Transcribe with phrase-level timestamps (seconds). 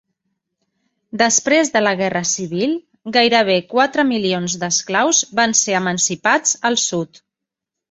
[1.21, 2.73] Després de la Guerra Civil,
[3.19, 7.25] gairebé quatre milions d'esclaus van ser emancipats al sud.